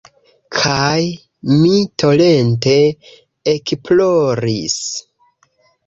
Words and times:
Kaj 0.61 1.01
mi 1.51 1.75
torente 2.05 2.75
ekploris. 3.57 4.83